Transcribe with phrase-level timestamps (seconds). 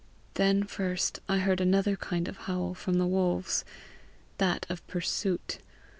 [0.33, 3.63] Then first I heard another kind of howl from the wolves
[4.39, 5.59] that of pursuit.